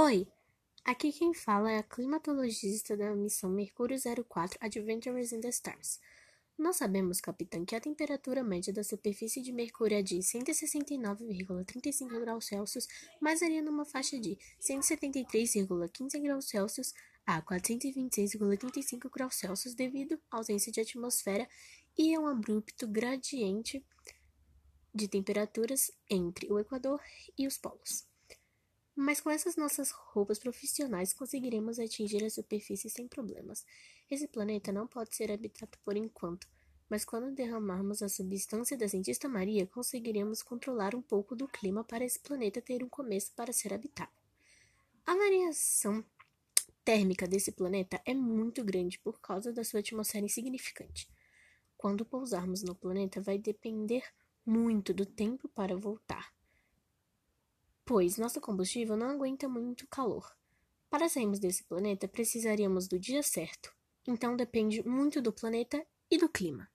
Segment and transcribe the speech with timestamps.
[0.00, 0.28] Oi,
[0.84, 5.98] aqui quem fala é a climatologista da missão Mercúrio 04 Adventures in the Stars.
[6.56, 12.46] Nós sabemos, capitã, que a temperatura média da superfície de Mercúrio é de 169,35 graus
[12.46, 12.86] Celsius,
[13.20, 16.94] mas varia numa faixa de 173,15 graus Celsius
[17.26, 21.48] a 426,35 graus Celsius devido à ausência de atmosfera
[21.98, 23.84] e a um abrupto gradiente
[24.94, 27.00] de temperaturas entre o Equador
[27.36, 28.06] e os polos.
[29.00, 33.64] Mas com essas nossas roupas profissionais conseguiremos atingir a superfície sem problemas.
[34.10, 36.48] Esse planeta não pode ser habitado por enquanto,
[36.90, 42.04] mas quando derramarmos a substância da cientista Maria, conseguiremos controlar um pouco do clima para
[42.04, 44.10] esse planeta ter um começo para ser habitado.
[45.06, 46.04] A variação
[46.84, 51.08] térmica desse planeta é muito grande por causa da sua atmosfera insignificante.
[51.76, 54.02] Quando pousarmos no planeta, vai depender
[54.44, 56.36] muito do tempo para voltar
[57.88, 60.30] pois nosso combustível não aguenta muito calor.
[60.90, 63.74] Para sairmos desse planeta, precisaríamos do dia certo,
[64.06, 66.70] então depende muito do planeta e do clima.